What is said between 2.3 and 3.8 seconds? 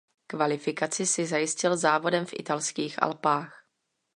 italských Alpách.